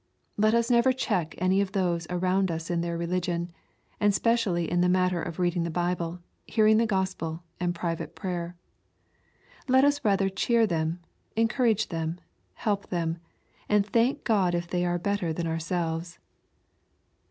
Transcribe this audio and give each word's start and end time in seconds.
Let 0.35 0.55
us 0.55 0.71
never 0.71 0.93
check 0.93 1.35
any 1.37 1.61
of 1.61 1.73
those 1.73 2.07
around 2.09 2.49
us 2.49 2.71
in 2.71 2.81
their 2.81 2.97
religion, 2.97 3.51
and 3.99 4.15
specially 4.15 4.65
in 4.67 4.81
the 4.81 4.89
matter 4.89 5.21
of 5.21 5.37
reading 5.37 5.61
the 5.61 5.69
Bible, 5.69 6.21
hearing 6.47 6.77
the 6.77 6.87
Gospel, 6.87 7.43
and 7.59 7.75
private 7.75 8.15
prayer. 8.15 8.55
Let 9.67 9.85
us 9.85 10.03
rather 10.03 10.27
cheer 10.27 10.65
them, 10.65 11.01
encourage 11.35 11.89
them, 11.89 12.19
help 12.55 12.89
them, 12.89 13.19
and 13.69 13.85
thank 13.85 14.23
God 14.23 14.55
if 14.55 14.67
they 14.67 14.83
are 14.87 14.97
better 14.97 15.33
than 15.33 15.45
our 15.45 15.59
selves. 15.59 16.17